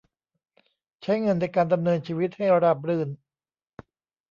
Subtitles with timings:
[1.01, 3.09] ใช้เงินในการดำเนินชีวิตให้ราบรื่น